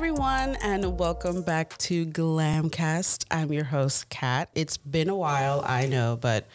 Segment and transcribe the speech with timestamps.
[0.00, 3.26] Everyone, and welcome back to Glamcast.
[3.30, 4.48] I'm your host, Kat.
[4.54, 6.46] It's been a while, I know, but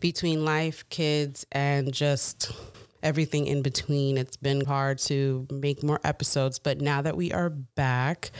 [0.00, 2.52] between life, kids, and just
[3.02, 6.58] everything in between, it's been hard to make more episodes.
[6.58, 8.30] But now that we are back,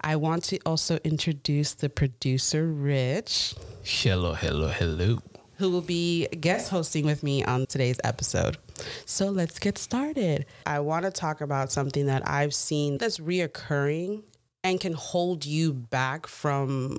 [0.00, 5.20] I want to also introduce the producer, Rich, Hello, hello, hello.
[5.60, 8.56] Who will be guest hosting with me on today's episode.
[9.04, 10.46] So let's get started.
[10.64, 14.22] I want to talk about something that I've seen that's reoccurring
[14.64, 16.98] and can hold you back from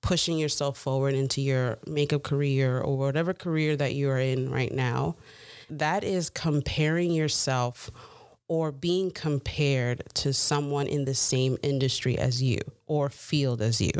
[0.00, 4.72] pushing yourself forward into your makeup career or whatever career that you are in right
[4.72, 5.14] now.
[5.70, 7.88] That is comparing yourself
[8.48, 12.58] or being compared to someone in the same industry as you
[12.88, 13.92] or field as you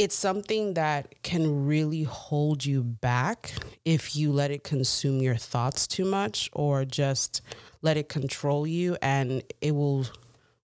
[0.00, 3.52] it's something that can really hold you back
[3.84, 7.42] if you let it consume your thoughts too much or just
[7.82, 10.06] let it control you and it will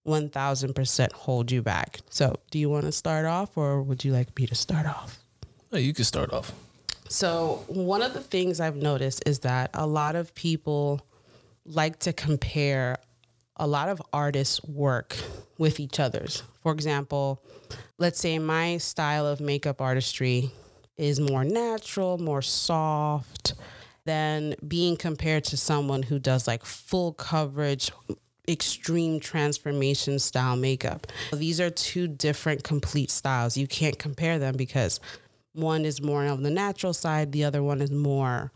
[0.07, 1.99] 1000% hold you back.
[2.09, 5.19] So, do you want to start off or would you like me to start off?
[5.71, 6.55] Hey, you can start off.
[7.11, 11.07] So, one of the things I've noticed is that a lot of people
[11.67, 12.97] like to compare
[13.57, 15.15] a lot of artists' work
[15.59, 16.43] with each other's.
[16.63, 17.43] For example,
[17.99, 20.51] let's say my style of makeup artistry
[20.97, 23.55] is more natural, more soft
[24.05, 27.91] than being compared to someone who does like full coverage,
[28.49, 31.07] extreme transformation style makeup.
[31.33, 33.57] These are two different complete styles.
[33.57, 35.01] You can't compare them because
[35.53, 38.53] one is more on the natural side, the other one is more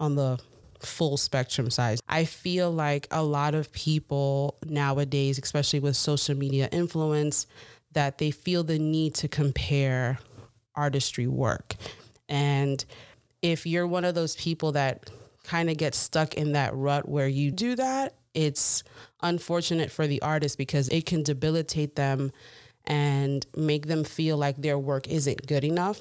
[0.00, 0.38] on the
[0.80, 2.00] full spectrum size.
[2.08, 7.46] I feel like a lot of people nowadays, especially with social media influence,
[7.92, 10.18] that they feel the need to compare
[10.74, 11.74] artistry work.
[12.28, 12.84] And
[13.42, 15.10] if you're one of those people that
[15.44, 18.82] kind of get stuck in that rut where you do that, it's
[19.22, 22.32] unfortunate for the artist because it can debilitate them
[22.86, 26.00] and make them feel like their work isn't good enough.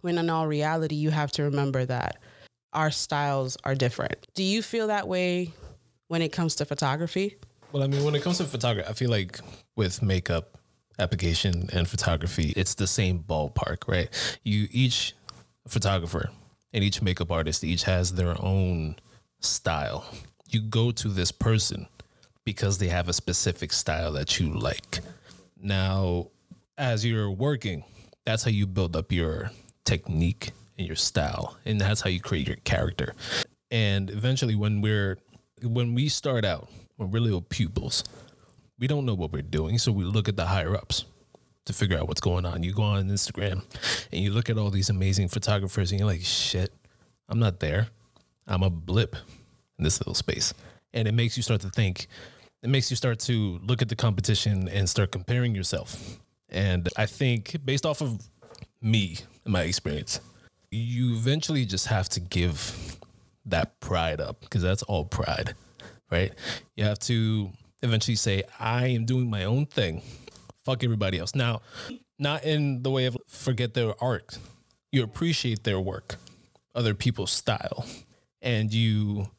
[0.00, 2.16] When in all reality, you have to remember that
[2.72, 4.26] our styles are different.
[4.34, 5.52] Do you feel that way
[6.08, 7.36] when it comes to photography?
[7.72, 9.40] Well, I mean, when it comes to photography, I feel like
[9.76, 10.58] with makeup
[10.98, 14.08] application and photography, it's the same ballpark, right?
[14.42, 15.14] You each
[15.68, 16.30] photographer
[16.72, 18.96] and each makeup artist each has their own
[19.40, 20.04] style.
[20.48, 21.86] You go to this person
[22.44, 25.00] because they have a specific style that you like.
[25.60, 26.28] Now,
[26.76, 27.84] as you're working,
[28.24, 29.50] that's how you build up your
[29.84, 30.50] technique
[30.86, 33.14] your style, and that's how you create your character.
[33.70, 35.18] And eventually, when we're
[35.62, 38.04] when we start out, when we're little pupils,
[38.78, 41.04] we don't know what we're doing, so we look at the higher ups
[41.66, 42.62] to figure out what's going on.
[42.62, 43.62] You go on Instagram
[44.10, 46.72] and you look at all these amazing photographers, and you're like, shit,
[47.28, 47.88] I'm not there.
[48.46, 49.14] I'm a blip
[49.78, 50.52] in this little space.
[50.92, 52.08] And it makes you start to think,
[52.62, 56.18] it makes you start to look at the competition and start comparing yourself.
[56.48, 58.20] And I think based off of
[58.82, 60.20] me and my experience,
[60.70, 62.96] you eventually just have to give
[63.46, 65.54] that pride up because that's all pride,
[66.10, 66.32] right?
[66.76, 67.50] You have to
[67.82, 70.02] eventually say, I am doing my own thing.
[70.64, 71.34] Fuck everybody else.
[71.34, 71.62] Now,
[72.18, 74.38] not in the way of forget their art.
[74.92, 76.16] You appreciate their work,
[76.74, 77.86] other people's style,
[78.42, 79.30] and you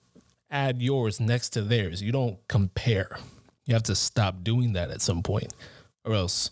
[0.50, 2.02] add yours next to theirs.
[2.02, 3.18] You don't compare.
[3.66, 5.54] You have to stop doing that at some point,
[6.04, 6.52] or else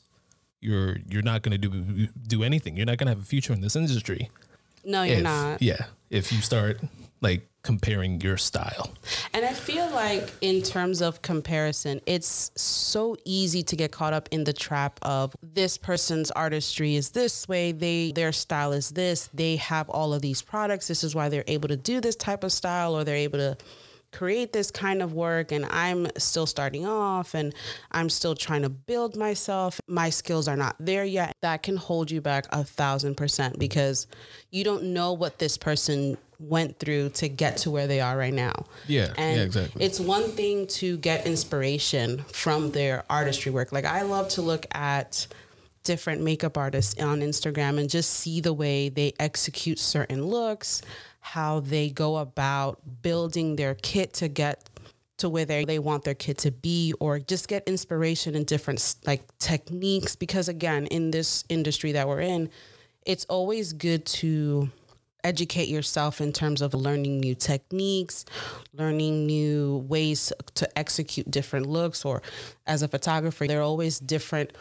[0.62, 2.78] you're you're not going to do do anything.
[2.78, 4.30] You're not going to have a future in this industry.
[4.90, 5.62] No, you're if- not.
[5.62, 6.80] Yeah, if you start
[7.22, 8.94] like comparing your style.
[9.34, 14.30] And I feel like, in terms of comparison, it's so easy to get caught up
[14.32, 19.30] in the trap of this person's artistry is this way, they their style is this,
[19.34, 20.88] they have all of these products.
[20.88, 23.58] This is why they're able to do this type of style, or they're able to
[24.12, 27.54] create this kind of work and I'm still starting off and
[27.92, 29.80] I'm still trying to build myself.
[29.88, 31.36] My skills are not there yet.
[31.42, 34.08] That can hold you back a thousand percent because
[34.52, 38.34] you don't know what this person went through to get to where they are right
[38.34, 38.66] now.
[38.88, 39.84] Yeah, And yeah, exactly.
[39.84, 43.72] it's one thing to get inspiration from their artistry work.
[43.72, 45.28] Like I love to look at
[45.84, 50.82] different makeup artists on Instagram and just see the way they execute certain looks,
[51.34, 54.70] how they go about building their kit to get
[55.18, 58.96] to where they, they want their kit to be or just get inspiration in different
[59.06, 60.16] like techniques.
[60.16, 62.50] Because again in this industry that we're in
[63.06, 64.70] it's always good to
[65.24, 68.26] educate yourself in terms of learning new techniques,
[68.74, 72.22] learning new ways to execute different looks, or
[72.66, 74.54] as a photographer, there are always different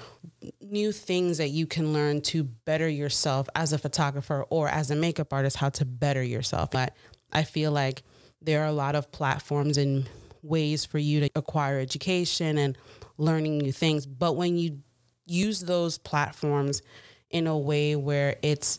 [0.61, 4.97] new things that you can learn to better yourself as a photographer or as a
[4.97, 6.71] makeup artist, how to better yourself.
[6.71, 6.95] But
[7.33, 8.03] I feel like
[8.41, 10.09] there are a lot of platforms and
[10.43, 12.79] ways for you to acquire education and
[13.17, 14.07] learning new things.
[14.07, 14.79] But when you
[15.27, 16.83] use those platforms
[17.31, 18.79] in a way where it's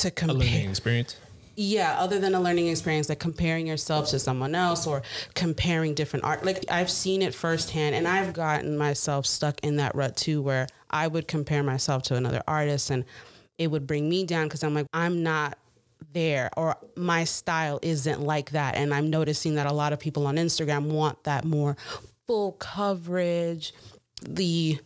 [0.00, 0.36] to A compare.
[0.36, 1.16] learning experience.
[1.56, 5.02] yeah other than a learning experience like comparing yourself to someone else or
[5.34, 6.44] comparing different art.
[6.44, 10.66] Like i've seen it firsthand and i've gotten myself stuck in that rut too where
[10.90, 13.04] i would compare myself to another artist and
[13.58, 15.58] it would bring me down because i'm like i'm not
[16.14, 18.74] there or my style isn't like that.
[18.74, 21.76] And i'm noticing that a lot of people on instagram want that more
[22.26, 23.74] full coverage
[24.22, 24.78] the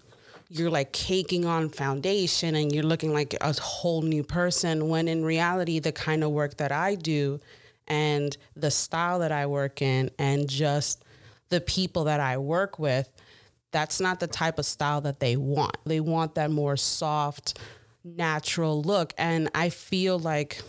[0.48, 5.24] you're like caking on foundation and you're looking like a whole new person when in
[5.24, 7.40] reality the kind of work that I do
[7.86, 11.04] and the style that I work in and just
[11.48, 13.10] the people that I work with
[13.72, 15.76] that's not the type of style that they want.
[15.84, 17.58] They want that more soft
[18.04, 20.60] natural look and I feel like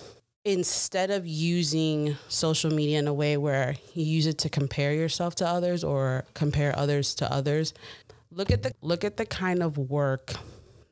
[0.45, 5.35] instead of using social media in a way where you use it to compare yourself
[5.35, 7.73] to others or compare others to others
[8.35, 10.33] look at the look at the kind of work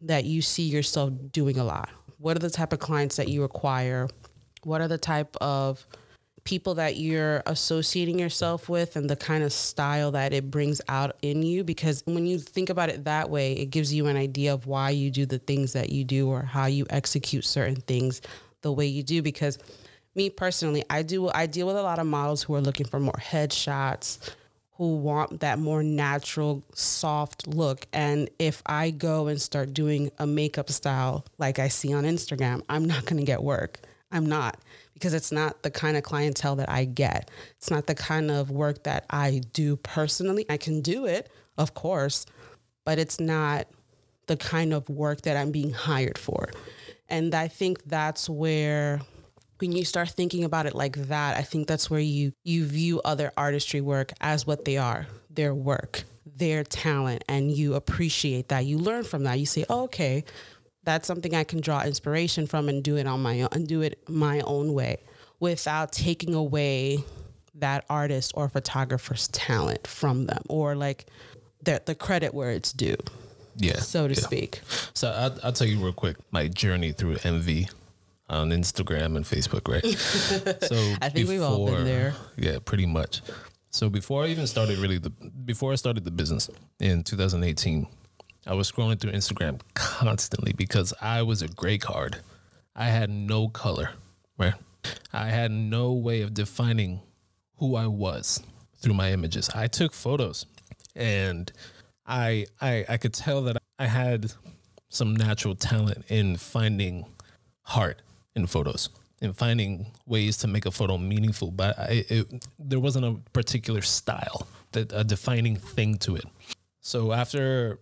[0.02, 1.90] that you see yourself doing a lot.
[2.18, 4.08] What are the type of clients that you acquire?
[4.64, 5.86] What are the type of
[6.46, 11.16] people that you're associating yourself with and the kind of style that it brings out
[11.22, 11.64] in you?
[11.64, 14.90] Because when you think about it that way it gives you an idea of why
[14.90, 18.22] you do the things that you do or how you execute certain things
[18.62, 19.22] the way you do.
[19.22, 19.58] Because
[20.16, 23.00] me personally i do i deal with a lot of models who are looking for
[23.00, 24.20] more headshots
[24.84, 27.88] who want that more natural soft look.
[27.94, 32.64] And if i go and start doing a makeup style like i see on instagram
[32.68, 33.80] i'm not going to get work.
[34.12, 34.60] I'm not
[34.94, 37.32] because it's not the kind of clientele that i get.
[37.58, 40.46] It's not the kind of work that i do personally.
[40.50, 42.26] I can do it of course
[42.84, 43.68] but it's not
[44.28, 46.50] the kind of work that i'm being hired for.
[47.08, 49.00] And i think that's where
[49.64, 53.02] when you start thinking about it like that, I think that's where you you view
[53.06, 58.66] other artistry work as what they are, their work, their talent, and you appreciate that.
[58.66, 59.40] You learn from that.
[59.40, 60.26] You say, oh, "Okay,
[60.84, 63.82] that's something I can draw inspiration from and do it on my own and do
[63.82, 64.98] it my own way
[65.40, 67.00] without taking away
[67.56, 71.06] that artist or photographer's talent from them or like
[71.64, 72.98] the the credit where it's due,
[73.56, 73.78] Yeah.
[73.80, 74.20] so to yeah.
[74.28, 74.60] speak."
[74.94, 77.70] So I'll, I'll tell you real quick my journey through MV
[78.34, 79.86] on Instagram and Facebook, right?
[80.64, 82.14] so I think we've all been there.
[82.38, 83.22] Yeah, pretty much.
[83.70, 86.50] So before I even started really the before I started the business
[86.80, 87.88] in 2018,
[88.46, 92.18] I was scrolling through Instagram constantly because I was a gray card.
[92.76, 93.92] I had no color,
[94.38, 94.54] right?
[95.12, 97.02] I had no way of defining
[97.58, 98.44] who I was
[98.76, 99.50] through my images.
[99.56, 100.46] I took photos
[100.96, 101.52] and
[102.06, 104.32] I I I could tell that I had
[104.90, 107.06] some natural talent in finding
[107.64, 108.02] heart
[108.36, 108.90] in photos
[109.22, 113.82] and finding ways to make a photo meaningful but I, it, there wasn't a particular
[113.82, 116.26] style that a defining thing to it.
[116.82, 117.80] So after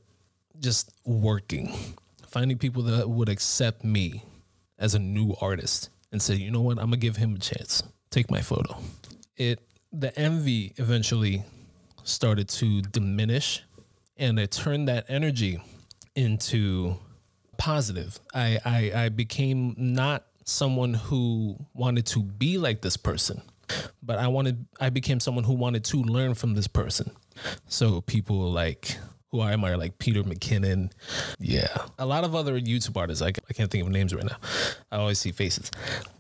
[0.59, 1.73] just working
[2.27, 4.23] finding people that would accept me
[4.77, 6.77] as a new artist and say you know what?
[6.77, 7.83] I'm gonna give him a chance.
[8.09, 8.77] Take my photo.
[9.35, 9.59] It
[9.91, 11.43] the envy eventually
[12.03, 13.63] started to diminish
[14.17, 15.61] and it turned that energy
[16.15, 16.97] into
[17.57, 18.19] positive.
[18.33, 23.41] I, I I became not someone who wanted to be like this person,
[24.03, 27.11] but I wanted I became someone who wanted to learn from this person.
[27.67, 28.97] So people like
[29.31, 30.91] who I admire, like Peter McKinnon,
[31.39, 33.21] yeah, a lot of other YouTube artists.
[33.21, 34.37] I, I can't think of names right now.
[34.91, 35.71] I always see faces,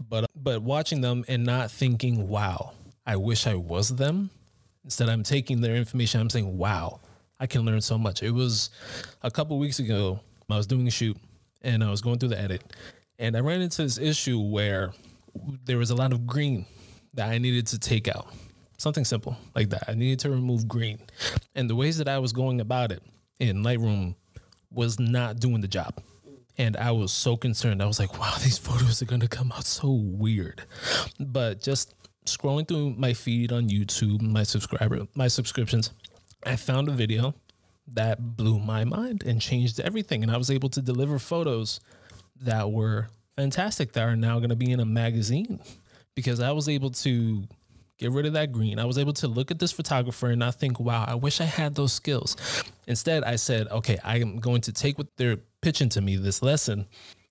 [0.09, 2.71] but but watching them and not thinking, wow,
[3.05, 4.29] I wish I was them.
[4.83, 6.21] Instead, I'm taking their information.
[6.21, 7.01] I'm saying, wow,
[7.39, 8.23] I can learn so much.
[8.23, 8.69] It was
[9.21, 10.19] a couple weeks ago.
[10.49, 11.17] I was doing a shoot
[11.61, 12.61] and I was going through the edit,
[13.21, 14.93] and I ran into this issue where
[15.63, 16.65] there was a lot of green
[17.13, 18.27] that I needed to take out.
[18.79, 19.83] Something simple like that.
[19.87, 20.99] I needed to remove green.
[21.53, 23.03] And the ways that I was going about it
[23.39, 24.15] in Lightroom
[24.71, 26.01] was not doing the job.
[26.57, 27.83] And I was so concerned.
[27.83, 30.63] I was like, wow, these photos are going to come out so weird.
[31.19, 31.93] But just
[32.25, 35.91] scrolling through my feed on YouTube, my subscriber, my subscriptions,
[36.43, 37.35] I found a video
[37.93, 40.23] that blew my mind and changed everything.
[40.23, 41.79] And I was able to deliver photos
[42.41, 45.59] that were fantastic that are now going to be in a magazine
[46.15, 47.43] because I was able to
[47.97, 48.79] get rid of that green.
[48.79, 51.45] I was able to look at this photographer and not think, wow, I wish I
[51.45, 52.35] had those skills.
[52.87, 56.41] Instead, I said, okay, I am going to take what they're pitching to me, this
[56.41, 56.87] lesson,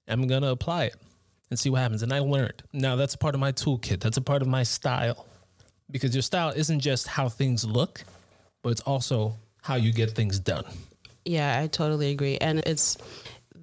[0.09, 0.97] I'm going to apply it
[1.51, 2.03] and see what happens.
[2.03, 2.63] And I learned.
[2.73, 5.27] Now, that's a part of my toolkit, that's a part of my style
[5.91, 8.05] because your style isn't just how things look,
[8.63, 10.65] but it's also how you get things done.
[11.25, 12.39] Yeah, I totally agree.
[12.39, 12.97] And it's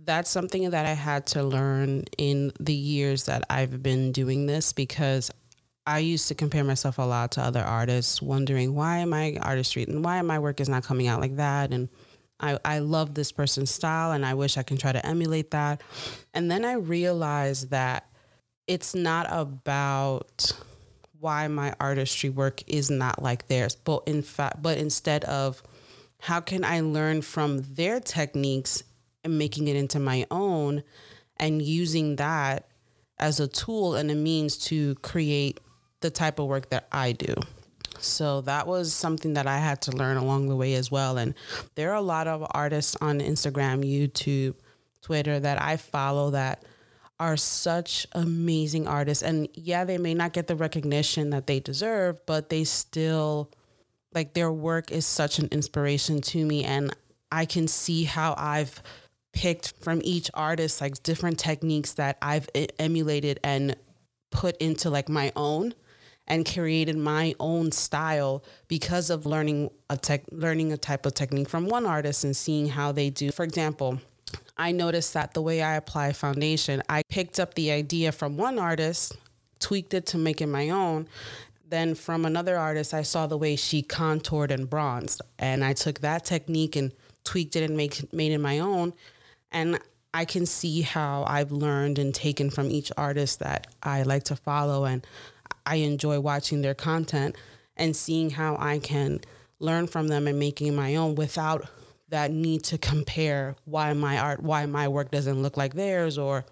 [0.07, 4.71] that's something that I had to learn in the years that I've been doing this
[4.71, 5.29] because
[5.85, 10.03] I used to compare myself a lot to other artists, wondering why my artistry and
[10.03, 11.71] why my work is not coming out like that.
[11.71, 11.89] And
[12.39, 15.81] I, I love this person's style and I wish I can try to emulate that.
[16.33, 18.09] And then I realized that
[18.65, 20.53] it's not about
[21.19, 25.61] why my artistry work is not like theirs, but in fact, but instead of
[26.19, 28.83] how can I learn from their techniques
[29.27, 30.83] and making it into my own
[31.37, 32.67] and using that
[33.19, 35.59] as a tool and a means to create
[36.01, 37.33] the type of work that I do.
[37.99, 41.17] So that was something that I had to learn along the way as well.
[41.17, 41.33] And
[41.75, 44.55] there are a lot of artists on Instagram, YouTube,
[45.01, 46.63] Twitter that I follow that
[47.19, 49.23] are such amazing artists.
[49.23, 53.51] And yeah, they may not get the recognition that they deserve, but they still,
[54.13, 56.63] like, their work is such an inspiration to me.
[56.63, 56.95] And
[57.31, 58.83] I can see how I've
[59.37, 63.75] picked from each artist, like, different techniques that I've emulated and
[64.31, 65.75] put into like my own
[66.27, 71.47] and created my own style because of learning a tech learning a type of technique
[71.47, 73.31] from one artist and seeing how they do.
[73.31, 73.99] For example,
[74.57, 78.57] I noticed that the way I apply foundation, I picked up the idea from one
[78.57, 79.15] artist,
[79.59, 81.07] tweaked it to make it my own.
[81.69, 85.99] Then from another artist, I saw the way she contoured and bronzed, and I took
[85.99, 86.91] that technique and
[87.23, 88.93] tweaked it and make made it my own.
[89.57, 89.79] And
[90.13, 94.35] I can see how I've learned and taken from each artist that I like to
[94.35, 95.05] follow and
[95.65, 97.35] I enjoy watching their content
[97.75, 99.21] and seeing how I can
[99.59, 101.67] learn from them and making my own without
[102.09, 106.45] that need to compare why my art why my work doesn't look like theirs or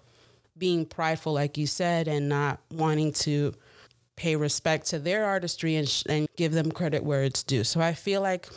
[0.58, 3.54] being prideful like you said and not wanting to
[4.16, 7.62] pay respect to their artistry and, sh- and give them credit where it's due.
[7.62, 8.48] So I feel like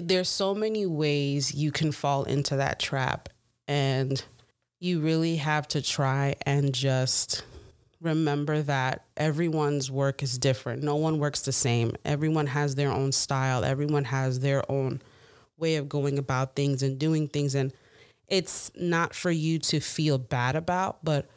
[0.00, 3.28] there's so many ways you can fall into that trap
[3.68, 4.24] and
[4.80, 7.44] you really have to try and just
[8.00, 10.82] remember that everyone's work is different.
[10.82, 11.92] No one works the same.
[12.04, 13.64] Everyone has their own style.
[13.64, 15.02] Everyone has their own
[15.58, 17.54] way of going about things and doing things.
[17.54, 17.72] And
[18.28, 21.28] it's not for you to feel bad about, but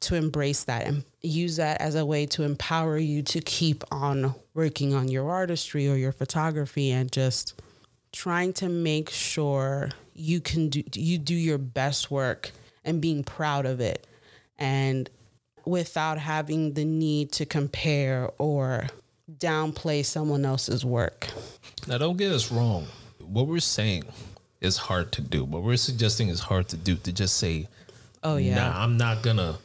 [0.00, 4.34] to embrace that and use that as a way to empower you to keep on
[4.52, 7.62] working on your artistry or your photography and just
[8.12, 12.50] trying to make sure you can do you do your best work
[12.84, 14.06] and being proud of it
[14.58, 15.08] and
[15.64, 18.88] without having the need to compare or
[19.38, 21.28] downplay someone else's work.
[21.86, 22.86] Now, don't get us wrong.
[23.20, 24.04] What we're saying
[24.60, 25.44] is hard to do.
[25.44, 26.96] What we're suggesting is hard to do.
[26.96, 27.68] To just say,
[28.22, 29.58] "Oh yeah, nah, I'm not gonna,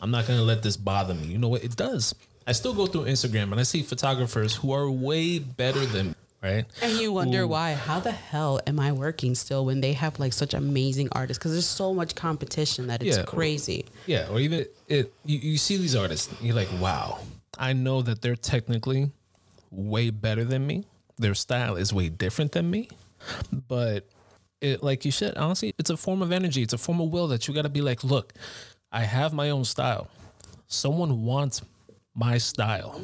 [0.00, 1.64] I'm not gonna let this bother me." You know what?
[1.64, 2.14] It does.
[2.46, 6.64] I still go through Instagram and I see photographers who are way better than right?
[6.82, 7.48] And you wonder Ooh.
[7.48, 7.72] why.
[7.74, 11.38] How the hell am I working still when they have like such amazing artists?
[11.38, 13.84] Because there's so much competition that it's yeah, crazy.
[13.86, 15.12] Or, yeah, or even it.
[15.24, 17.20] You, you see these artists, you're like, wow.
[17.58, 19.10] I know that they're technically
[19.70, 20.84] way better than me.
[21.16, 22.88] Their style is way different than me,
[23.68, 24.06] but
[24.60, 26.62] it, like you said, honestly, it's a form of energy.
[26.62, 28.32] It's a form of will that you got to be like, look,
[28.92, 30.08] I have my own style.
[30.68, 31.62] Someone wants
[32.14, 33.00] my style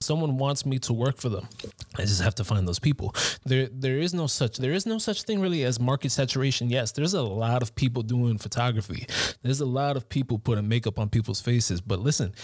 [0.00, 1.48] someone wants me to work for them.
[1.96, 3.14] I just have to find those people.
[3.44, 6.70] There there is no such there is no such thing really as market saturation.
[6.70, 9.06] Yes there's a lot of people doing photography.
[9.42, 11.80] There's a lot of people putting makeup on people's faces.
[11.80, 12.34] But listen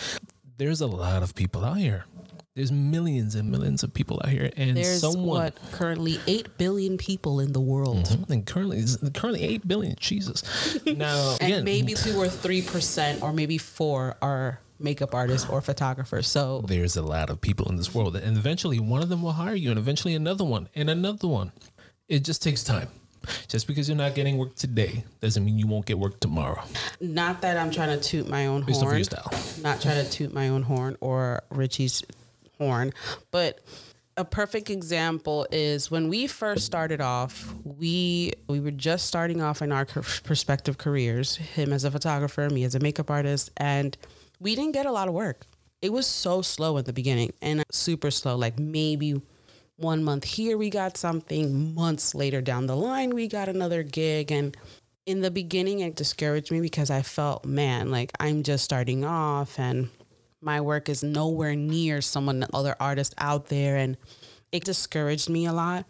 [0.59, 2.05] there's a lot of people out here.
[2.55, 6.99] There's millions and millions of people out here, and there's someone what, currently eight billion
[6.99, 9.97] people in the world, mm-hmm, and currently currently eight billion.
[9.99, 10.43] Jesus,
[10.87, 15.61] now and again, maybe two or three percent, or maybe four are makeup artists or
[15.61, 16.29] photographers.
[16.29, 19.33] So there's a lot of people in this world, and eventually one of them will
[19.33, 21.53] hire you, and eventually another one, and another one.
[22.09, 22.89] It just takes time.
[23.47, 26.63] Just because you're not getting work today doesn't mean you won't get work tomorrow.
[27.01, 29.03] Not that I'm trying to toot my own Based horn.
[29.63, 32.03] Not trying to toot my own horn or Richie's
[32.59, 32.93] horn,
[33.31, 33.61] but
[34.17, 39.63] a perfect example is when we first started off we we were just starting off
[39.63, 43.97] in our prospective careers him as a photographer me as a makeup artist and
[44.43, 45.47] we didn't get a lot of work.
[45.81, 48.37] It was so slow at the beginning and super slow.
[48.37, 49.21] Like maybe
[49.77, 54.33] one month here we got something, months later down the line we got another gig.
[54.33, 54.57] And
[55.07, 59.59] in the beginning, it discouraged me because I felt, man, like I'm just starting off
[59.59, 59.89] and
[60.41, 63.77] my work is nowhere near someone, other artist out there.
[63.77, 63.97] And
[64.51, 65.87] it discouraged me a lot.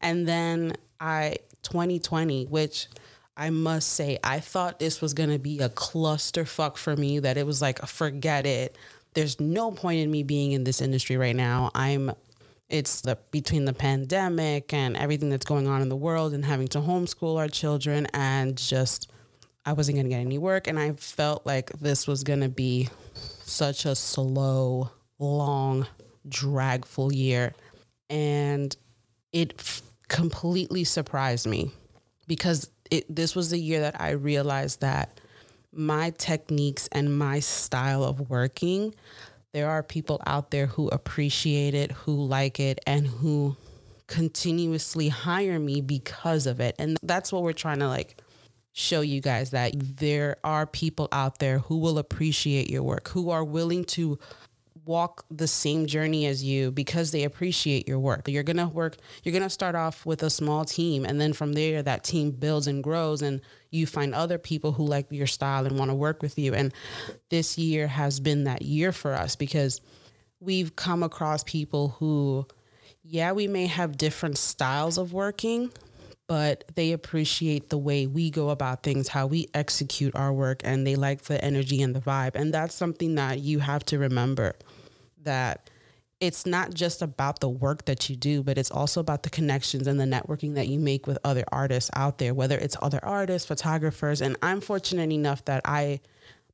[0.00, 2.88] And then I, 2020, which
[3.36, 7.36] I must say, I thought this was going to be a clusterfuck for me, that
[7.36, 8.76] it was like, forget it.
[9.14, 11.70] There's no point in me being in this industry right now.
[11.74, 12.12] I'm,
[12.68, 16.68] it's the between the pandemic and everything that's going on in the world and having
[16.68, 19.10] to homeschool our children and just,
[19.64, 20.66] I wasn't going to get any work.
[20.66, 22.88] And I felt like this was going to be
[23.44, 25.86] such a slow, long,
[26.28, 27.54] dragful year.
[28.08, 28.74] And
[29.32, 31.70] it f- completely surprised me
[32.26, 35.18] because it, this was the year that I realized that
[35.72, 38.94] my techniques and my style of working,
[39.52, 43.56] there are people out there who appreciate it, who like it, and who
[44.08, 46.76] continuously hire me because of it.
[46.78, 48.20] And that's what we're trying to like
[48.74, 53.30] show you guys that there are people out there who will appreciate your work, who
[53.30, 54.18] are willing to
[54.84, 58.28] walk the same journey as you because they appreciate your work.
[58.28, 61.04] You're going to work, you're going to start off with a small team.
[61.04, 64.84] And then from there, that team builds and grows, and you find other people who
[64.84, 66.54] like your style and want to work with you.
[66.54, 66.72] And
[67.30, 69.80] this year has been that year for us because
[70.40, 72.46] we've come across people who,
[73.02, 75.70] yeah, we may have different styles of working,
[76.26, 80.86] but they appreciate the way we go about things, how we execute our work, and
[80.86, 82.34] they like the energy and the vibe.
[82.34, 84.56] And that's something that you have to remember
[85.24, 85.70] that
[86.20, 89.88] it's not just about the work that you do, but it's also about the connections
[89.88, 93.48] and the networking that you make with other artists out there, whether it's other artists,
[93.48, 94.22] photographers.
[94.22, 95.98] And I'm fortunate enough that I,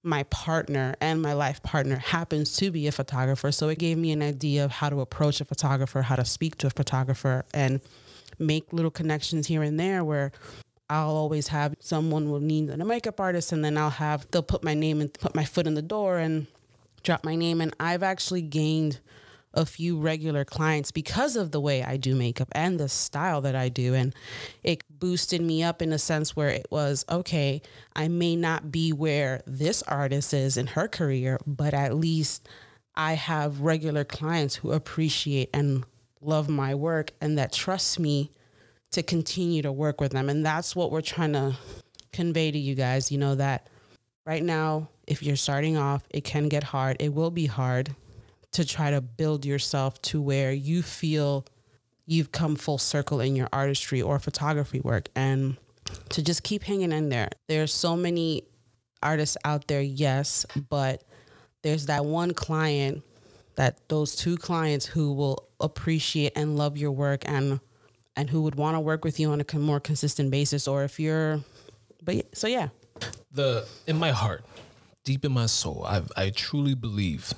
[0.03, 3.53] my partner and my life partner happens to be a photographer.
[3.53, 6.57] So it gave me an idea of how to approach a photographer, how to speak
[6.59, 7.83] to a photographer, and
[8.39, 10.33] make little connections here and there where
[10.89, 14.65] I'll always have someone will need a makeup artist and then I'll have they'll put
[14.65, 16.47] my name and put my foot in the door and
[17.09, 19.01] drop my name and I've actually gained
[19.55, 23.57] a few regular clients because of the way I do makeup and the style that
[23.57, 24.15] I do and
[24.63, 27.63] it boosted me up in a sense where it was okay
[27.97, 32.47] I may not be where this artist is in her career but at least
[32.95, 35.87] I have regular clients who appreciate and
[36.21, 38.33] love my work and that trust me
[38.91, 40.29] to continue to work with them.
[40.29, 41.57] And that's what we're trying to
[42.13, 43.69] convey to you guys, you know, that
[44.27, 46.99] right now, if you're starting off, it can get hard.
[47.01, 47.97] It will be hard
[48.53, 51.47] to try to build yourself to where you feel
[52.07, 55.57] you've come full circle in your artistry or photography work and
[56.11, 57.31] to just keep hanging in there.
[57.47, 58.45] There's so many
[59.03, 61.05] artists out there, yes, but
[61.63, 63.03] there's that one client
[63.57, 67.61] that those two clients who will appreciate and love your work and
[68.15, 71.01] and who would want to work with you on a more consistent basis or if
[71.01, 71.41] you're
[72.03, 72.69] but so yeah
[73.33, 74.45] the in my heart
[75.09, 77.33] deep in my soul i i truly believe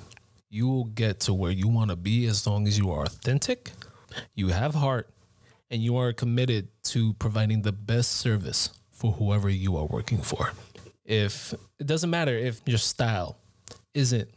[0.49, 3.71] you will get to where you want to be as long as you are authentic
[4.35, 5.09] you have heart
[5.69, 10.51] and you are committed to providing the best service for whoever you are working for
[11.05, 13.37] if it doesn't matter if your style
[13.93, 14.29] isn't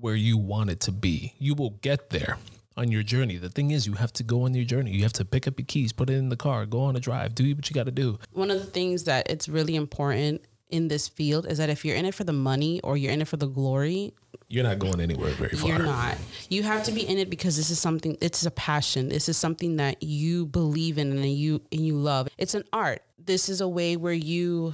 [0.00, 1.32] where you want it to be.
[1.38, 2.38] You will get there
[2.76, 3.36] on your journey.
[3.36, 4.92] The thing is, you have to go on your journey.
[4.92, 7.00] You have to pick up your keys, put it in the car, go on a
[7.00, 8.18] drive, do what you got to do.
[8.32, 11.96] One of the things that it's really important in this field is that if you're
[11.96, 14.12] in it for the money or you're in it for the glory,
[14.48, 15.68] you're not going anywhere very far.
[15.68, 16.16] You're not.
[16.48, 18.16] You have to be in it because this is something.
[18.20, 19.08] It's a passion.
[19.08, 22.28] This is something that you believe in and you and you love.
[22.38, 23.02] It's an art.
[23.18, 24.72] This is a way where you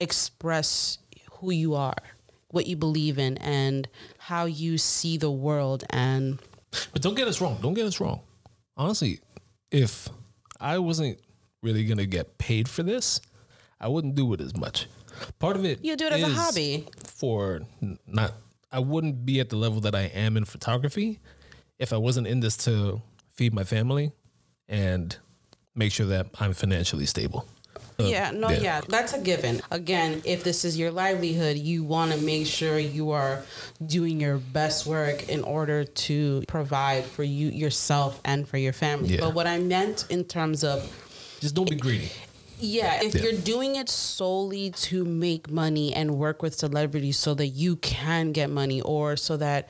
[0.00, 0.98] express
[1.32, 1.94] who you are
[2.50, 6.38] what you believe in and how you see the world and
[6.92, 8.20] but don't get us wrong don't get us wrong
[8.76, 9.20] honestly
[9.70, 10.08] if
[10.60, 11.18] i wasn't
[11.62, 13.20] really gonna get paid for this
[13.80, 14.86] i wouldn't do it as much
[15.38, 17.60] part of it you do it as a hobby for
[18.06, 18.34] not
[18.72, 21.18] i wouldn't be at the level that i am in photography
[21.78, 24.12] if i wasn't in this to feed my family
[24.68, 25.16] and
[25.74, 27.46] make sure that i'm financially stable
[28.00, 28.60] uh, yeah, no, yeah.
[28.60, 28.80] yeah.
[28.88, 29.60] that's a given.
[29.72, 33.42] Again, if this is your livelihood, you want to make sure you are
[33.84, 39.08] doing your best work in order to provide for you yourself and for your family.
[39.14, 39.20] Yeah.
[39.22, 40.88] But what I meant in terms of
[41.40, 42.10] just don't be greedy.
[42.60, 43.22] Yeah, if yeah.
[43.22, 48.32] you're doing it solely to make money and work with celebrities so that you can
[48.32, 49.68] get money or so that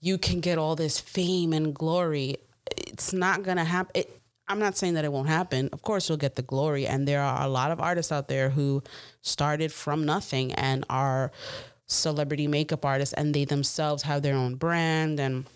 [0.00, 2.36] you can get all this fame and glory,
[2.76, 3.92] it's not going to happen.
[3.94, 5.68] It, I'm not saying that it won't happen.
[5.72, 6.86] Of course, you'll get the glory.
[6.86, 8.82] And there are a lot of artists out there who
[9.22, 11.32] started from nothing and are
[11.86, 15.46] celebrity makeup artists, and they themselves have their own brand, and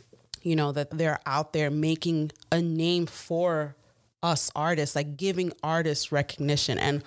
[0.42, 3.74] you know that they're out there making a name for
[4.22, 6.78] us artists, like giving artists recognition.
[6.78, 7.02] And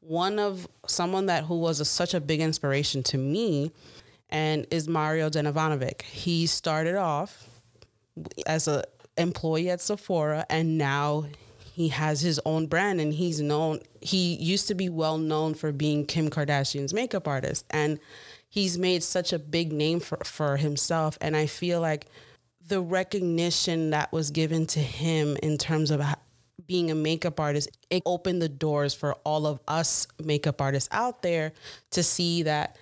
[0.00, 3.72] one of someone that who was a, such a big inspiration to me,
[4.30, 6.02] and is Mario Dedivanovic.
[6.02, 7.48] He started off
[8.46, 8.84] as a
[9.16, 11.26] employee at Sephora and now
[11.72, 15.72] he has his own brand and he's known he used to be well known for
[15.72, 17.98] being Kim Kardashian's makeup artist and
[18.48, 22.06] he's made such a big name for, for himself and I feel like
[22.66, 26.00] the recognition that was given to him in terms of
[26.70, 31.20] being a makeup artist it opened the doors for all of us makeup artists out
[31.20, 31.50] there
[31.90, 32.76] to see that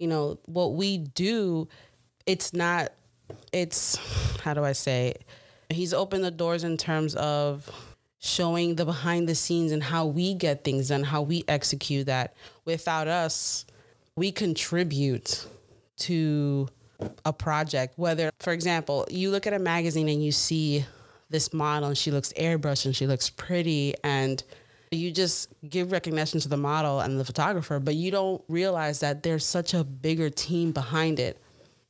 [0.00, 1.68] you know what we do
[2.26, 2.90] it's not
[3.52, 3.96] it's
[4.40, 5.14] how do I say
[5.70, 7.70] he's opened the doors in terms of
[8.18, 12.34] showing the behind the scenes and how we get things done, how we execute that.
[12.64, 13.64] Without us,
[14.16, 15.46] we contribute
[15.98, 16.68] to
[17.24, 17.94] a project.
[17.96, 20.84] Whether, for example, you look at a magazine and you see
[21.30, 24.42] this model and she looks airbrushed and she looks pretty and
[24.90, 29.22] you just give recognition to the model and the photographer, but you don't realize that
[29.22, 31.40] there's such a bigger team behind it.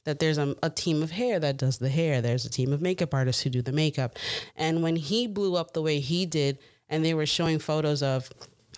[0.05, 2.81] That there's a, a, team of hair that does the hair, there's a team of
[2.81, 4.16] makeup artists who do the makeup.
[4.57, 8.31] And when he blew up the way he did, and they were showing photos of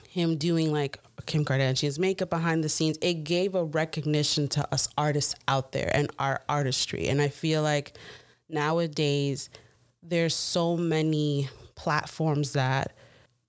[0.09, 4.89] him doing like Kim Kardashian's makeup behind the scenes, it gave a recognition to us
[4.99, 7.07] artists out there and our artistry.
[7.09, 7.97] And I feel like
[8.49, 9.49] nowadays
[10.03, 12.95] there's so many platforms that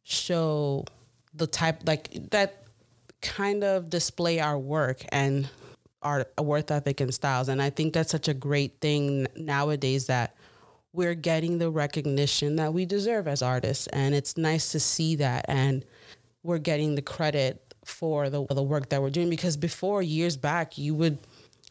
[0.03, 0.85] show
[1.33, 2.63] the type like that
[3.21, 5.49] kind of display our work and
[6.01, 7.47] our worth ethic and styles.
[7.47, 10.35] And I think that's such a great thing nowadays that
[10.93, 13.87] we're getting the recognition that we deserve as artists.
[13.87, 15.45] And it's nice to see that.
[15.47, 15.85] And
[16.43, 20.77] we're getting the credit for the, the work that we're doing because before years back,
[20.77, 21.19] you would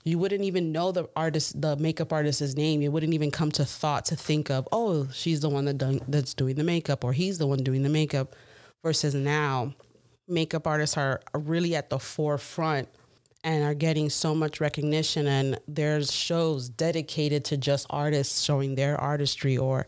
[0.04, 2.80] you wouldn't even know the artist, the makeup artist's name.
[2.80, 6.00] You wouldn't even come to thought to think of, oh, she's the one that done,
[6.08, 8.34] that's doing the makeup, or he's the one doing the makeup.
[8.82, 9.74] Versus now,
[10.26, 12.88] makeup artists are, are really at the forefront
[13.44, 15.26] and are getting so much recognition.
[15.26, 19.86] And there's shows dedicated to just artists showing their artistry, or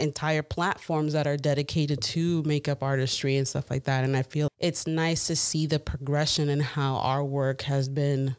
[0.00, 4.02] entire platforms that are dedicated to makeup artistry and stuff like that.
[4.02, 8.34] And I feel it's nice to see the progression and how our work has been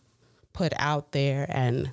[0.56, 1.92] put out there and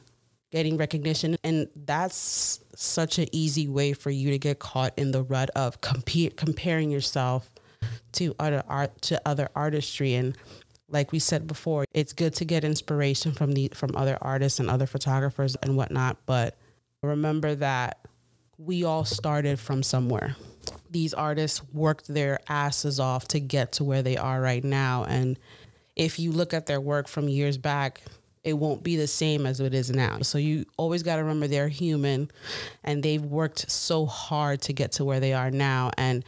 [0.53, 1.37] getting recognition.
[1.43, 5.81] And that's such an easy way for you to get caught in the rut of
[5.81, 7.51] compare, comparing yourself
[8.13, 10.15] to other art to other artistry.
[10.15, 10.39] And
[10.89, 14.71] like we said before it's good to get inspiration from the from other artists and
[14.71, 16.19] other photographers and whatnot.
[16.25, 16.57] But
[17.03, 18.07] remember that
[18.59, 20.37] we all started from somewhere.
[20.89, 25.05] These artists worked their asses off to get to where they are right now.
[25.05, 25.37] And
[25.97, 28.03] if you look at their work from years back
[28.45, 30.21] it won't be the same as it is now.
[30.23, 32.31] So you always got to remember they're human
[32.83, 35.93] and they've worked so hard to get to where they are now.
[35.97, 36.25] And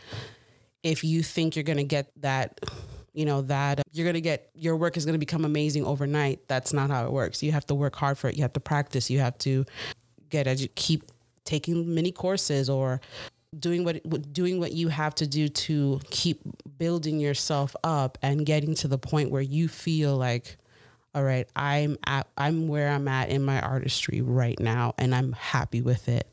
[0.83, 2.61] if you think you're going to get that,
[3.13, 6.47] you know, that you're going to get your work is going to become amazing overnight,
[6.47, 7.43] that's not how it works.
[7.43, 8.37] You have to work hard for it.
[8.37, 9.11] You have to practice.
[9.11, 9.65] You have to
[10.29, 11.11] get as you keep
[11.45, 13.01] taking many courses or
[13.59, 16.41] doing what doing what you have to do to keep
[16.79, 20.57] building yourself up and getting to the point where you feel like
[21.15, 25.33] all right, I'm at I'm where I'm at in my artistry right now and I'm
[25.33, 26.27] happy with it.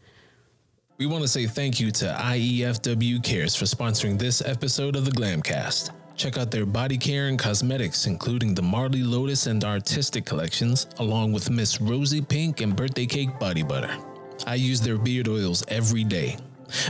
[0.98, 5.12] We want to say thank you to IEFW Cares for sponsoring this episode of the
[5.12, 5.92] Glamcast.
[6.16, 11.34] Check out their body care and cosmetics, including the Marley Lotus and Artistic collections, along
[11.34, 13.98] with Miss Rosy Pink and Birthday Cake Body Butter.
[14.46, 16.38] I use their beard oils every day.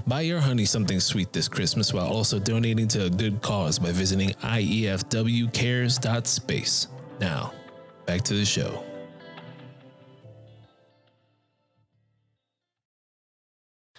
[0.05, 3.91] Buy your honey something sweet this Christmas while also donating to a good cause by
[3.91, 6.87] visiting iefwcares.space.
[7.19, 7.53] Now,
[8.11, 8.83] back to the show.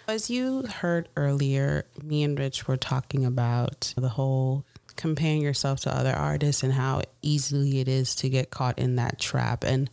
[0.07, 5.97] As you heard earlier, me and Rich were talking about the whole comparing yourself to
[5.97, 9.63] other artists and how easily it is to get caught in that trap.
[9.63, 9.89] And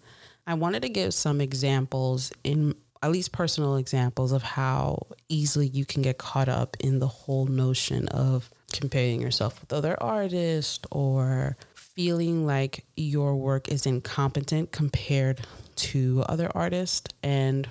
[0.46, 5.86] I wanted to give some examples in at least personal examples of how easily you
[5.86, 11.56] can get caught up in the whole notion of comparing yourself with other artists or
[12.00, 15.38] feeling like your work is incompetent compared
[15.76, 17.14] to other artists.
[17.22, 17.68] And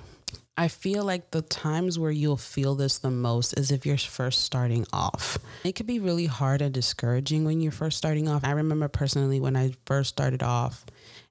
[0.56, 4.44] I feel like the times where you'll feel this the most is if you're first
[4.44, 5.40] starting off.
[5.64, 8.44] It can be really hard and discouraging when you're first starting off.
[8.44, 10.86] I remember personally when I first started off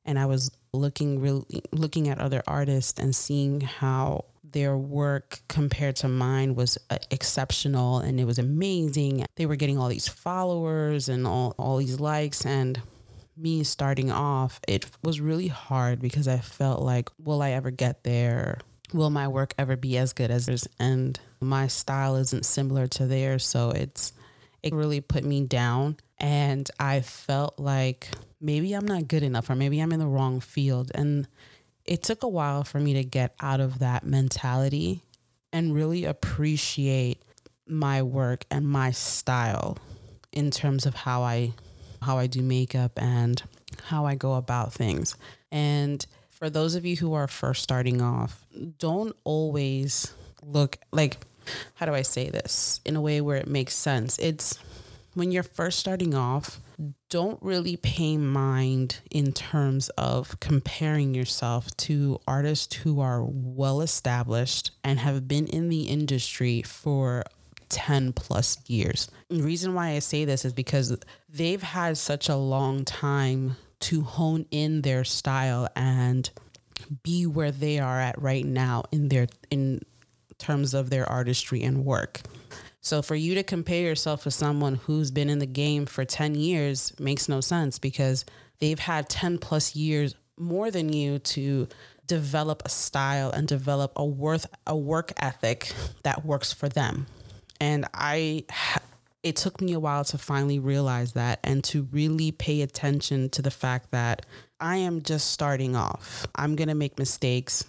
[0.05, 5.97] and I was looking really looking at other artists and seeing how their work compared
[5.97, 9.25] to mine was uh, exceptional and it was amazing.
[9.37, 12.45] They were getting all these followers and all, all these likes.
[12.47, 12.81] And
[13.37, 18.05] me starting off, it was really hard because I felt like, will I ever get
[18.05, 18.59] there?
[18.93, 20.67] Will my work ever be as good as theirs?
[20.81, 23.47] And my style isn't similar to theirs.
[23.47, 24.13] So it's,
[24.63, 25.99] it really put me down.
[26.19, 28.09] And I felt like
[28.41, 30.91] maybe I'm not good enough or maybe I'm in the wrong field.
[30.95, 31.29] And
[31.89, 35.03] it took a while for me to get out of that mentality
[35.55, 37.23] and really appreciate
[37.67, 39.79] my work and my style
[40.31, 41.55] in terms of how I
[42.03, 43.43] how I do makeup and
[43.85, 45.17] how I go about things.
[45.51, 48.47] And for those of you who are first starting off,
[48.79, 51.17] don't always look like
[51.75, 54.19] how do I say this in a way where it makes sense?
[54.19, 54.59] It's
[55.15, 56.61] when you're first starting off,
[57.09, 64.71] don't really pay mind in terms of comparing yourself to artists who are well established
[64.85, 67.25] and have been in the industry for
[67.69, 69.11] 10 plus years.
[69.29, 70.97] The reason why I say this is because
[71.29, 76.31] they've had such a long time to hone in their style and
[77.03, 79.81] be where they are at right now in their in
[80.39, 82.21] terms of their artistry and work.
[82.81, 86.35] So for you to compare yourself with someone who's been in the game for 10
[86.35, 88.25] years makes no sense because
[88.61, 91.69] they've had 10 plus years more than you to
[92.07, 95.73] develop a style and develop a worth a work ethic
[96.05, 97.07] that works for them.
[97.61, 98.45] And I
[99.23, 103.43] it took me a while to finally realize that and to really pay attention to
[103.43, 104.25] the fact that
[104.61, 106.27] I am just starting off.
[106.35, 107.65] I'm going to make mistakes.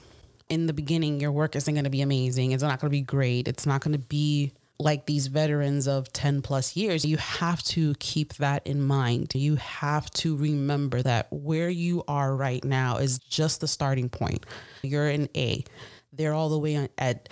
[0.47, 2.51] In the beginning, your work isn't going to be amazing.
[2.51, 3.47] It's not going to be great.
[3.47, 7.93] It's not going to be like these veterans of 10 plus years, you have to
[7.99, 9.35] keep that in mind.
[9.35, 14.45] You have to remember that where you are right now is just the starting point.
[14.81, 15.65] You're in A,
[16.13, 17.27] they're all the way at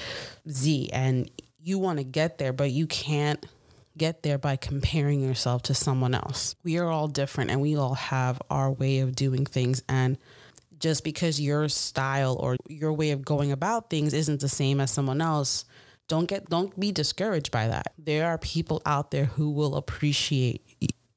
[0.49, 1.31] Z, and
[1.61, 3.45] you want to get there, but you can't
[3.97, 6.55] get there by comparing yourself to someone else.
[6.63, 9.83] We are all different and we all have our way of doing things.
[9.89, 10.17] And
[10.79, 14.91] just because your style or your way of going about things isn't the same as
[14.91, 15.65] someone else,
[16.07, 17.93] don't get don't be discouraged by that.
[17.97, 20.61] There are people out there who will appreciate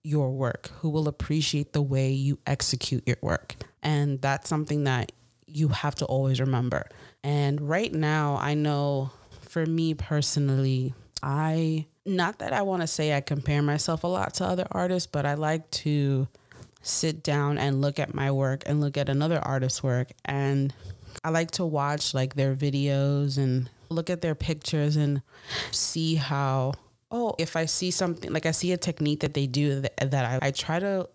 [0.03, 3.57] your work, who will appreciate the way you execute your work.
[3.83, 5.13] And that's something that
[5.47, 6.89] you have to always remember.
[7.23, 9.11] And right now, I know
[9.43, 14.35] for me personally, I not that I want to say I compare myself a lot
[14.35, 16.29] to other artists, but I like to
[16.83, 20.73] sit down and look at my work and look at another artist's work and
[21.23, 25.21] I like to watch like their videos and look at their pictures and
[25.73, 26.73] see how
[27.11, 27.35] oh.
[27.39, 30.47] if i see something like i see a technique that they do that, that I,
[30.47, 31.09] I try to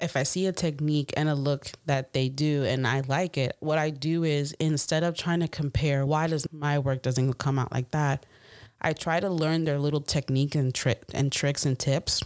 [0.00, 3.56] if i see a technique and a look that they do and i like it
[3.60, 7.58] what i do is instead of trying to compare why does my work doesn't come
[7.58, 8.24] out like that
[8.80, 12.22] i try to learn their little technique and trick and tricks and tips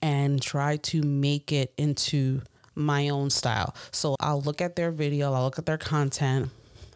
[0.00, 2.40] and try to make it into
[2.74, 3.74] my own style.
[3.90, 6.50] So i'll look at their video i'll look at their content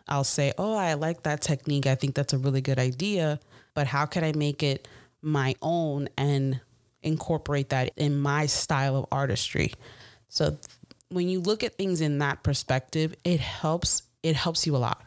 [0.08, 1.86] I'll say, Oh, I like that technique.
[1.86, 3.40] I think that's a really good idea.
[3.74, 4.86] But how can I make it
[5.22, 6.60] my own and
[7.02, 9.72] incorporate that in my style of artistry?
[10.28, 10.56] So
[11.08, 15.02] when you look at things in that perspective, it helps it helps you a lot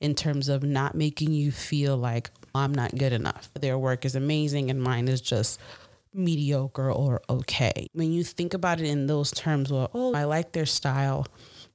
[0.00, 3.50] in terms of not making you feel like I'm not good enough.
[3.58, 5.60] Their work is amazing and mine is just
[6.14, 7.88] mediocre or okay.
[7.92, 11.26] When you think about it in those terms, well, oh, I like their style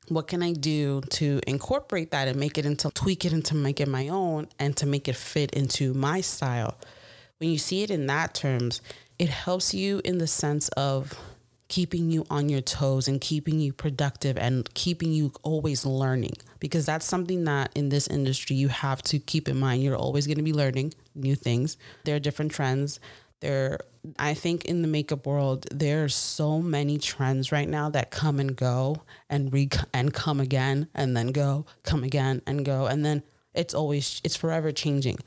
[0.09, 3.79] what can I do to incorporate that and make it into tweak it into make
[3.79, 6.77] it my own and to make it fit into my style?
[7.39, 8.81] When you see it in that terms,
[9.19, 11.13] it helps you in the sense of
[11.67, 16.85] keeping you on your toes and keeping you productive and keeping you always learning because
[16.85, 19.83] that's something that in this industry you have to keep in mind.
[19.83, 21.77] You're always going to be learning new things.
[22.05, 22.99] There are different trends
[23.39, 23.79] there
[24.17, 28.39] I think in the makeup world there are so many trends right now that come
[28.39, 33.05] and go and re and come again and then go, come again and go and
[33.05, 33.23] then
[33.53, 35.17] it's always it's forever changing.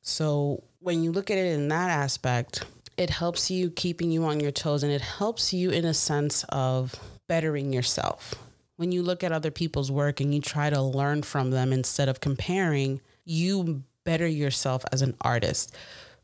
[0.00, 2.64] So when you look at it in that aspect,
[2.96, 6.44] it helps you keeping you on your toes and it helps you in a sense
[6.48, 6.94] of
[7.28, 8.34] bettering yourself.
[8.76, 12.08] When you look at other people's work and you try to learn from them instead
[12.08, 15.76] of comparing, you better yourself as an artist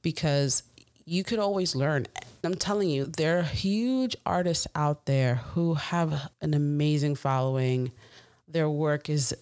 [0.03, 0.63] because
[1.09, 2.07] you could always learn.
[2.45, 7.93] I'm telling you, there are huge artists out there who have an amazing following.
[8.47, 9.35] Their work is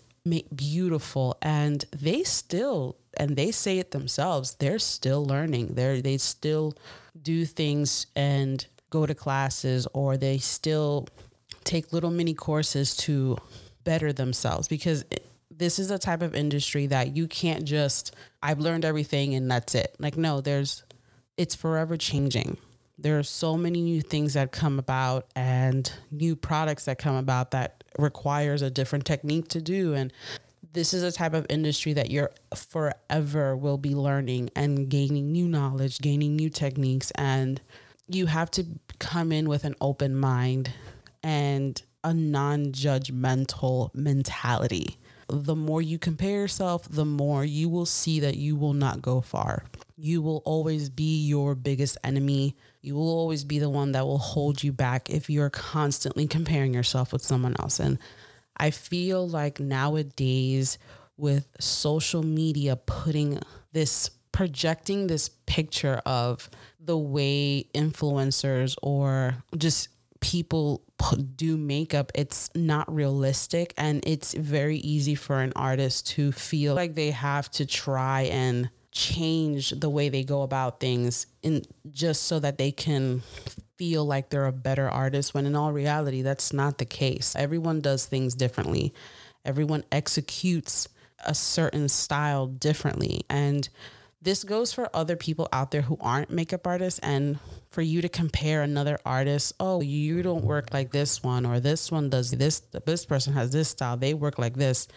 [0.55, 6.75] beautiful and they still and they say it themselves they're still learning they they still
[7.23, 11.07] do things and go to classes or they still
[11.63, 13.37] take little mini courses to
[13.85, 15.05] better themselves because
[15.59, 19.75] this is a type of industry that you can't just I've learned everything and that's
[19.75, 19.95] it.
[19.99, 20.83] Like no, there's
[21.37, 22.57] it's forever changing.
[22.99, 27.51] There are so many new things that come about and new products that come about
[27.51, 30.13] that requires a different technique to do and
[30.73, 35.49] this is a type of industry that you're forever will be learning and gaining new
[35.49, 37.61] knowledge, gaining new techniques and
[38.09, 38.65] you have to
[38.99, 40.73] come in with an open mind
[41.23, 44.99] and a non-judgmental mentality.
[45.29, 49.21] The more you compare yourself, the more you will see that you will not go
[49.21, 49.65] far
[49.97, 52.55] you will always be your biggest enemy.
[52.83, 56.75] You will always be the one that will hold you back if you're constantly comparing
[56.75, 57.81] yourself with someone else.
[57.81, 57.99] And
[58.57, 60.79] I feel like nowadays,
[61.17, 63.41] with social media putting
[63.73, 69.89] this, projecting this picture of the way influencers or just
[70.21, 70.83] people
[71.37, 73.75] do makeup, it's not realistic.
[73.77, 78.71] And it's very easy for an artist to feel like they have to try and
[78.93, 83.23] change the way they go about things in just so that they can
[83.77, 87.37] feel like they're a better artist when in all reality that's not the case.
[87.37, 88.95] Everyone does things differently.
[89.45, 90.89] Everyone executes
[91.25, 93.69] a certain style differently and
[94.23, 97.39] this goes for other people out there who aren't makeup artists and
[97.71, 101.93] for you to compare another artist oh you don't work like this one or this
[101.93, 104.89] one does this this person has this style they work like this.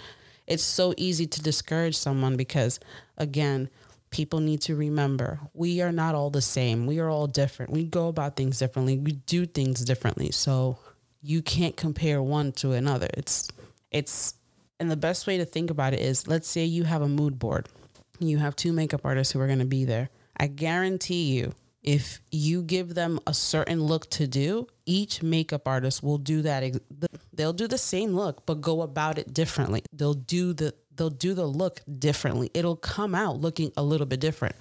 [0.48, 2.80] It's so easy to discourage someone because
[3.18, 3.70] again
[4.10, 6.88] people need to remember we are not all the same.
[6.88, 7.72] We are all different.
[7.72, 8.98] We go about things differently.
[8.98, 10.32] We do things differently.
[10.32, 10.80] So
[11.22, 13.10] you can't compare one to another.
[13.14, 13.50] It's
[13.92, 14.36] it's
[14.80, 17.38] and the best way to think about it is let's say you have a mood
[17.38, 17.68] board
[18.28, 20.10] you have two makeup artists who are going to be there.
[20.38, 21.54] I guarantee you,
[21.84, 26.80] if you give them a certain look to do, each makeup artist will do that.
[27.34, 29.84] They'll do the same look, but go about it differently.
[29.94, 32.52] They'll do the they'll do the look differently.
[32.54, 34.56] It'll come out looking a little bit different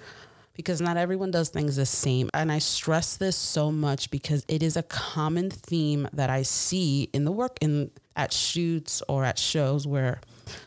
[0.53, 2.29] because not everyone does things the same.
[2.33, 7.09] And I stress this so much because it is a common theme that I see
[7.13, 10.19] in the work in at shoots or at shows where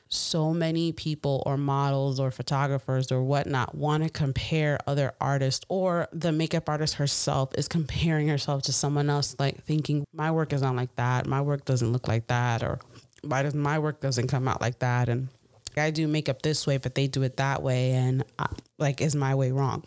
[0.08, 6.08] so many people or models or photographers or whatnot want to compare other artists or
[6.12, 10.62] the makeup artist herself is comparing herself to someone else like thinking my work is
[10.62, 12.78] not like that my work doesn't look like that or
[13.22, 15.28] why does my work doesn't come out like that and
[15.76, 18.46] i do makeup this way but they do it that way and I,
[18.78, 19.84] like is my way wrong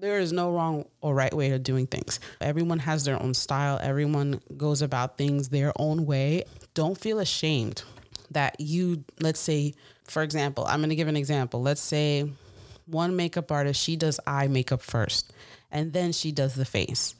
[0.00, 2.20] there is no wrong or right way of doing things.
[2.40, 3.80] Everyone has their own style.
[3.82, 6.44] Everyone goes about things their own way.
[6.74, 7.82] Don't feel ashamed
[8.32, 11.62] that you, let's say, for example, I'm going to give an example.
[11.62, 12.30] Let's say
[12.86, 15.32] one makeup artist, she does eye makeup first
[15.70, 17.14] and then she does the face.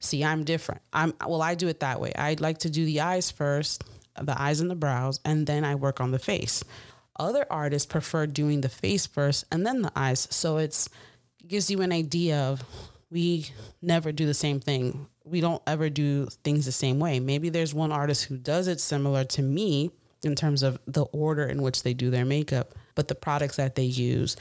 [0.00, 0.82] See, I'm different.
[0.92, 2.12] I'm well, I do it that way.
[2.16, 3.84] I like to do the eyes first,
[4.20, 6.64] the eyes and the brows, and then I work on the face.
[7.16, 10.26] Other artists prefer doing the face first and then the eyes.
[10.30, 10.88] So it's
[11.46, 12.64] gives you an idea of
[13.10, 13.46] we
[13.80, 15.06] never do the same thing.
[15.24, 17.20] We don't ever do things the same way.
[17.20, 21.44] Maybe there's one artist who does it similar to me, in terms of the order
[21.44, 24.36] in which they do their makeup, but the products that they use,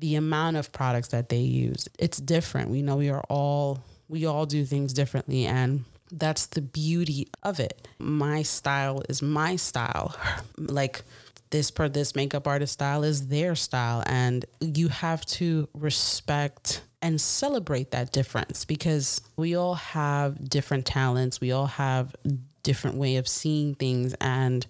[0.00, 2.70] the amount of products that they use, it's different.
[2.70, 7.60] We know we are all we all do things differently and that's the beauty of
[7.60, 7.86] it.
[7.98, 10.14] My style is my style.
[10.56, 11.02] Like
[11.50, 17.20] this per this makeup artist style is their style and you have to respect and
[17.20, 22.14] celebrate that difference because we all have different talents we all have
[22.62, 24.66] different way of seeing things and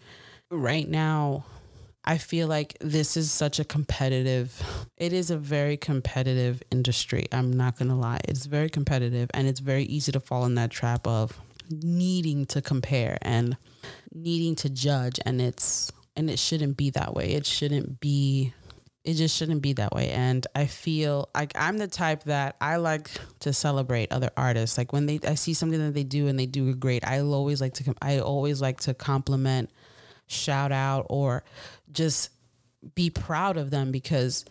[0.51, 1.45] right now,
[2.05, 4.63] I feel like this is such a competitive,
[4.97, 7.27] it is a very competitive industry.
[7.33, 8.21] I'm not going to lie.
[8.27, 11.39] It's very competitive and it's very easy to fall in that trap of
[11.71, 13.57] needing to compare and
[14.13, 15.21] needing to judge.
[15.27, 17.33] And it's, and it shouldn't be that way.
[17.33, 18.55] It shouldn't be
[19.05, 22.77] it just shouldn't be that way and i feel like i'm the type that i
[22.77, 23.09] like
[23.39, 26.45] to celebrate other artists like when they i see something that they do and they
[26.45, 29.71] do great i always like to i always like to compliment
[30.29, 31.45] shout out or
[31.91, 32.31] just
[32.95, 34.45] be proud of them because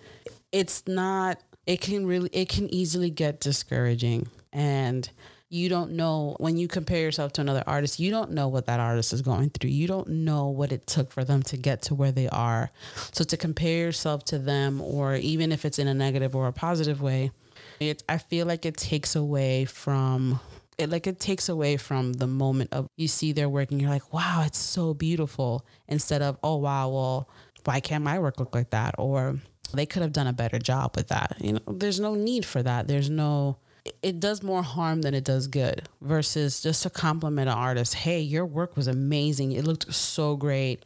[0.51, 4.27] it's not it can really it can easily get discouraging.
[4.51, 5.09] And
[5.49, 8.81] you don't know when you compare yourself to another artist you don't know what that
[8.81, 9.69] artist is going through.
[9.69, 12.69] You don't know what it took for them to get to where they are.
[13.13, 16.53] So to compare yourself to them or even if it's in a negative or a
[16.53, 17.31] positive way
[17.79, 20.39] it i feel like it takes away from
[20.77, 23.89] it like it takes away from the moment of you see their work and you're
[23.89, 25.65] like, wow, it's so beautiful.
[25.87, 27.29] Instead of, oh wow, well,
[27.65, 28.95] why can't my work look like that?
[28.97, 29.39] Or
[29.73, 31.35] they could have done a better job with that.
[31.39, 32.87] You know, there's no need for that.
[32.87, 33.57] There's no
[34.01, 38.19] it does more harm than it does good versus just to compliment an artist hey
[38.19, 40.83] your work was amazing it looked so great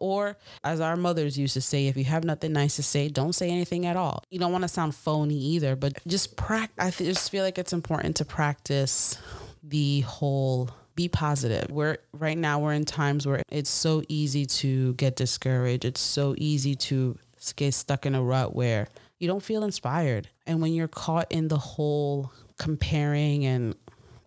[0.00, 3.34] or, as our mothers used to say, if you have nothing nice to say, don't
[3.34, 4.24] say anything at all.
[4.30, 7.00] You don't want to sound phony either, but just practice.
[7.00, 9.18] I just feel like it's important to practice
[9.62, 11.70] the whole be positive.
[11.70, 15.84] We're right now we're in times where it's so easy to get discouraged.
[15.84, 17.16] It's so easy to
[17.56, 18.88] get stuck in a rut where
[19.18, 20.28] you don't feel inspired.
[20.46, 23.74] And when you're caught in the whole comparing and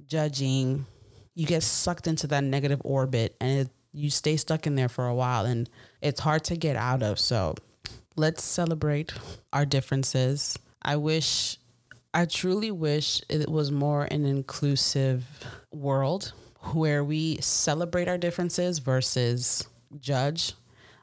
[0.07, 0.85] judging,
[1.35, 5.07] you get sucked into that negative orbit and it you stay stuck in there for
[5.07, 5.69] a while and
[6.01, 7.19] it's hard to get out of.
[7.19, 7.55] So
[8.15, 9.13] let's celebrate
[9.53, 10.57] our differences.
[10.81, 11.57] I wish,
[12.13, 15.25] I truly wish it was more an inclusive
[15.71, 16.33] world
[16.73, 19.67] where we celebrate our differences versus
[19.99, 20.53] judge.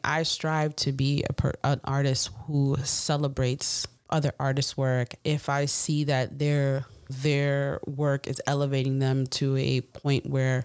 [0.03, 5.15] I strive to be a per, an artist who celebrates other artists' work.
[5.25, 10.65] If I see that their their work is elevating them to a point where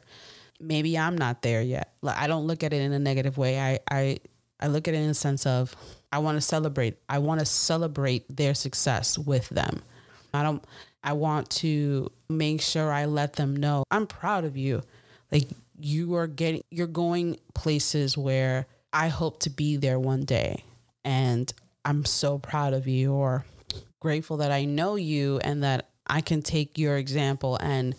[0.60, 1.94] maybe I'm not there yet.
[2.02, 3.60] Like I don't look at it in a negative way.
[3.60, 4.20] I I
[4.60, 5.76] I look at it in a sense of
[6.12, 6.98] I want to celebrate.
[7.10, 9.82] I want to celebrate their success with them.
[10.34, 10.64] I don't
[11.04, 14.82] I want to make sure I let them know I'm proud of you.
[15.32, 15.48] Like
[15.80, 20.64] you are getting you're going places where I hope to be there one day
[21.04, 21.52] and
[21.84, 23.46] I'm so proud of you or
[24.00, 27.96] grateful that I know you and that I can take your example and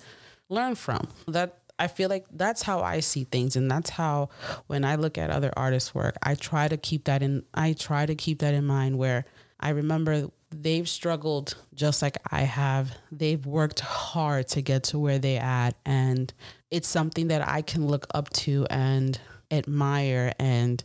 [0.48, 1.08] learn from.
[1.28, 4.30] That I feel like that's how I see things and that's how
[4.66, 8.06] when I look at other artists' work, I try to keep that in I try
[8.06, 9.24] to keep that in mind where
[9.60, 12.96] I remember they've struggled just like I have.
[13.12, 16.32] They've worked hard to get to where they at and
[16.70, 19.18] it's something that I can look up to and
[19.50, 20.82] admire and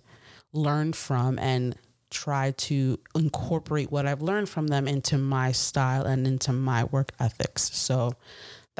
[0.53, 1.75] learn from and
[2.09, 7.13] try to incorporate what I've learned from them into my style and into my work
[7.19, 7.71] ethics.
[7.73, 8.13] So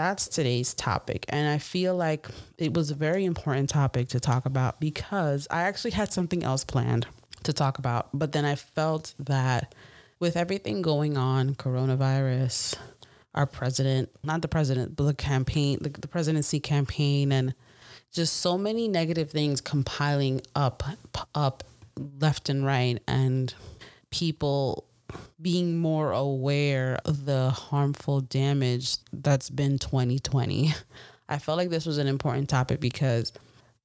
[0.01, 1.25] that's today's topic.
[1.29, 2.27] And I feel like
[2.57, 6.63] it was a very important topic to talk about because I actually had something else
[6.63, 7.05] planned
[7.43, 8.09] to talk about.
[8.11, 9.75] But then I felt that
[10.19, 12.75] with everything going on, coronavirus,
[13.35, 17.53] our president, not the president, but the campaign, the, the presidency campaign, and
[18.11, 20.83] just so many negative things compiling up,
[21.35, 21.63] up
[22.19, 23.53] left and right, and
[24.09, 24.85] people
[25.41, 30.73] being more aware of the harmful damage that's been 2020.
[31.29, 33.31] I felt like this was an important topic because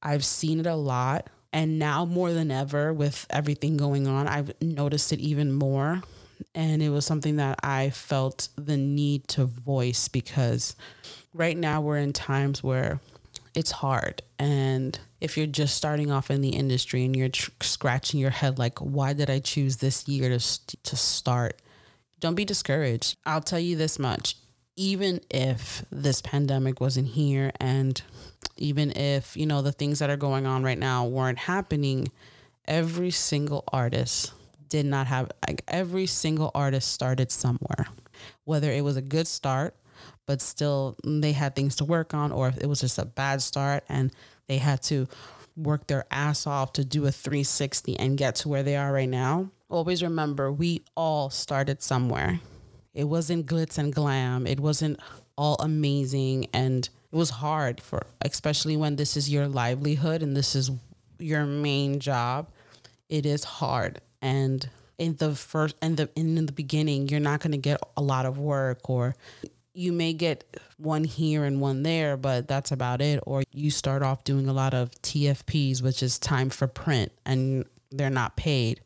[0.03, 1.29] I've seen it a lot.
[1.53, 6.03] And now more than ever, with everything going on, I've noticed it even more
[6.55, 10.77] and it was something that I felt the need to voice because
[11.35, 13.01] right now we're in times where
[13.55, 18.21] it's hard and if you're just starting off in the industry and you're tr- scratching
[18.21, 21.61] your head like why did I choose this year to st- to start?
[22.21, 23.17] Don't be discouraged.
[23.25, 24.37] I'll tell you this much.
[24.77, 28.01] Even if this pandemic wasn't here and
[28.59, 32.09] even if you know the things that are going on right now weren't happening
[32.67, 34.33] every single artist
[34.69, 37.87] did not have like every single artist started somewhere.
[38.45, 39.75] Whether it was a good start
[40.27, 43.41] but still they had things to work on or if it was just a bad
[43.41, 44.13] start and
[44.49, 45.07] they had to
[45.57, 49.09] work their ass off to do a 360 and get to where they are right
[49.09, 49.51] now.
[49.69, 52.41] Always remember we all started somewhere.
[52.95, 54.47] It wasn't glitz and glam.
[54.47, 55.01] It wasn't
[55.37, 60.55] all amazing and it was hard for especially when this is your livelihood and this
[60.55, 60.71] is
[61.19, 62.49] your main job.
[63.09, 64.69] It is hard and
[64.99, 68.25] in the first and the in the beginning you're not going to get a lot
[68.25, 69.15] of work or
[69.77, 70.45] you may get
[70.79, 74.53] one here and one there but that's about it or you start off doing a
[74.53, 78.81] lot of TFPs which is time for print and they're not paid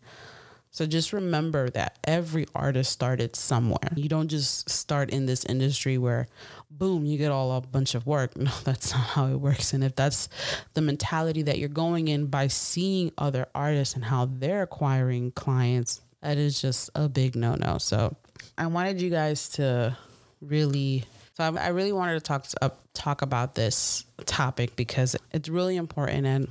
[0.72, 3.90] so just remember that every artist started somewhere.
[3.96, 6.28] You don't just start in this industry where
[6.70, 8.36] boom, you get all a bunch of work.
[8.40, 9.72] No, that's not how it works.
[9.72, 10.28] And if that's
[10.74, 16.00] the mentality that you're going in by seeing other artists and how they're acquiring clients,
[16.22, 17.78] that is just a big no-no.
[17.78, 18.16] So
[18.56, 19.96] I wanted you guys to
[20.40, 21.04] really
[21.40, 25.76] so I, I really wanted to talk uh, talk about this topic because it's really
[25.76, 26.26] important.
[26.26, 26.48] And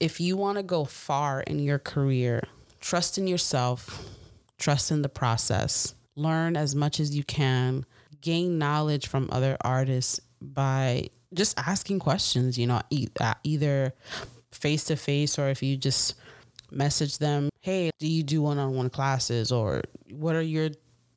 [0.00, 2.42] if you want to go far in your career
[2.80, 4.04] trust in yourself,
[4.58, 7.86] trust in the process, learn as much as you can,
[8.20, 12.82] gain knowledge from other artists by just asking questions, you know,
[13.20, 13.94] uh, either
[14.52, 16.14] face to face or if you just
[16.70, 20.70] message them, "Hey, do you do one-on-one classes or what are your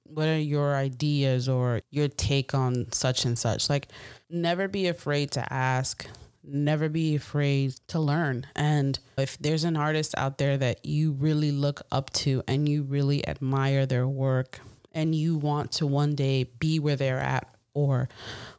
[0.09, 3.87] what are your ideas or your take on such and such?" Like
[4.29, 6.07] never be afraid to ask
[6.47, 8.47] never be afraid to learn.
[8.55, 12.83] And if there's an artist out there that you really look up to and you
[12.83, 14.59] really admire their work
[14.93, 18.09] and you want to one day be where they're at or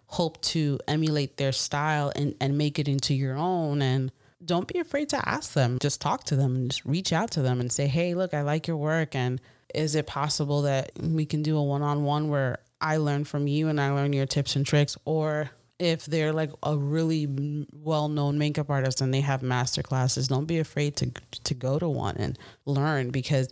[0.07, 4.13] hope to emulate their style and, and make it into your own and
[4.45, 5.79] don't be afraid to ask them.
[5.81, 8.43] Just talk to them and just reach out to them and say, Hey, look, I
[8.43, 9.15] like your work.
[9.15, 9.41] And
[9.75, 13.47] is it possible that we can do a one on one where I learn from
[13.47, 14.97] you and I learn your tips and tricks?
[15.05, 20.47] Or if they're like a really well-known makeup artist and they have master classes don't
[20.47, 21.11] be afraid to
[21.45, 23.49] to go to one and learn because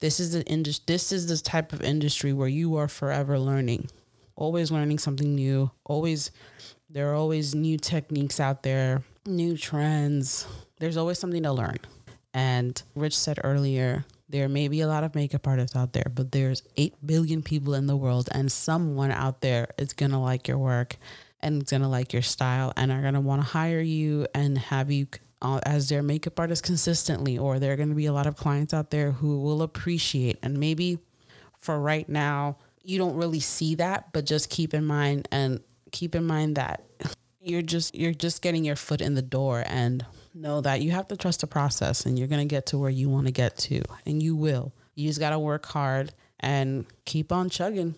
[0.00, 3.88] this is the industry this is the type of industry where you are forever learning
[4.36, 6.30] always learning something new always
[6.90, 10.46] there are always new techniques out there new trends
[10.78, 11.78] there's always something to learn
[12.34, 16.32] and rich said earlier there may be a lot of makeup artists out there but
[16.32, 20.48] there's 8 billion people in the world and someone out there is going to like
[20.48, 20.96] your work
[21.40, 25.06] and gonna like your style and are gonna want to hire you and have you
[25.42, 28.36] uh, as their makeup artist consistently or there are going to be a lot of
[28.36, 30.38] clients out there who will appreciate.
[30.42, 30.98] And maybe
[31.58, 35.60] for right now you don't really see that but just keep in mind and
[35.92, 36.84] keep in mind that
[37.40, 40.04] you're just you're just getting your foot in the door and
[40.34, 42.90] know that you have to trust the process and you're going to get to where
[42.90, 46.86] you want to get to and you will You just got to work hard and
[47.04, 47.94] keep on chugging.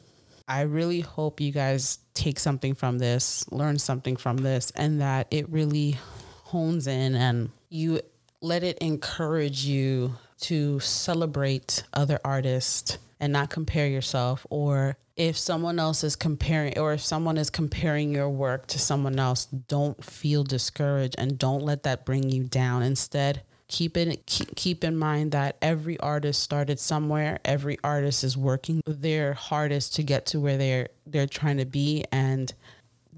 [0.47, 5.27] I really hope you guys take something from this, learn something from this, and that
[5.31, 5.99] it really
[6.45, 8.01] hones in and you
[8.43, 15.79] let it encourage you to celebrate other artists and not compare yourself or if someone
[15.79, 20.45] else is comparing or if someone is comparing your work to someone else don't feel
[20.45, 22.83] discouraged and don't let that bring you down.
[22.83, 23.97] Instead keep
[24.27, 27.39] keep, keep in mind that every artist started somewhere.
[27.47, 32.05] Every artist is working their hardest to get to where they're they're trying to be.
[32.13, 32.53] And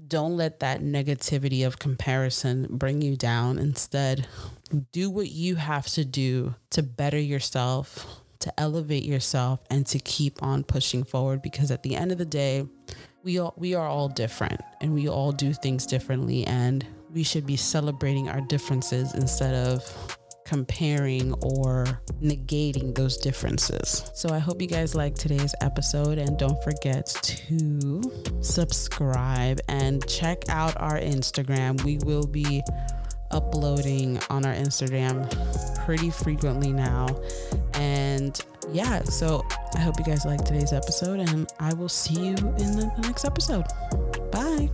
[0.07, 3.59] don't let that negativity of comparison bring you down.
[3.59, 4.25] Instead,
[4.93, 10.41] do what you have to do to better yourself, to elevate yourself, and to keep
[10.43, 12.67] on pushing forward because at the end of the day,
[13.23, 17.45] we all we are all different and we all do things differently and we should
[17.45, 21.85] be celebrating our differences instead of comparing or
[22.21, 24.09] negating those differences.
[24.13, 28.01] So I hope you guys like today's episode and don't forget to
[28.39, 31.83] subscribe and check out our Instagram.
[31.83, 32.63] We will be
[33.31, 35.27] uploading on our Instagram
[35.85, 37.07] pretty frequently now.
[37.73, 38.39] And
[38.71, 42.75] yeah, so I hope you guys like today's episode and I will see you in
[42.75, 43.65] the next episode.
[44.31, 44.69] Bye.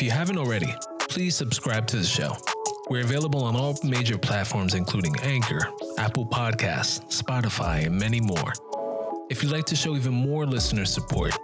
[0.00, 0.74] If you haven't already,
[1.10, 2.34] please subscribe to the show.
[2.88, 8.54] We're available on all major platforms, including Anchor, Apple Podcasts, Spotify, and many more.
[9.28, 11.36] If you'd like to show even more listener support,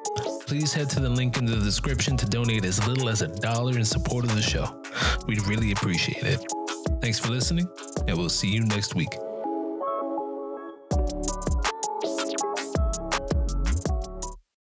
[0.46, 3.76] please head to the link in the description to donate as little as a dollar
[3.76, 4.82] in support of the show.
[5.26, 6.42] We'd really appreciate it.
[7.02, 7.68] Thanks for listening,
[8.08, 9.10] and we'll see you next week.